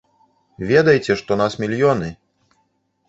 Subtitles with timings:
[0.71, 2.09] Ведайце, што нас мільёны!